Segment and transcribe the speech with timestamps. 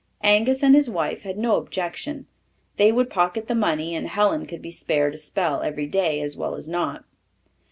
[0.23, 2.25] Angus and his wife had no objection.
[2.77, 6.35] They would pocket the money, and Helen could be spared a spell every day as
[6.35, 7.05] well as not.